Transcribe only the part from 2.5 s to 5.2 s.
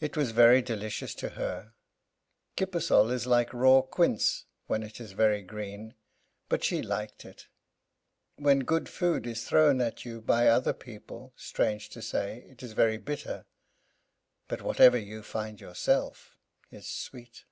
Kippersol is like raw quince, when it is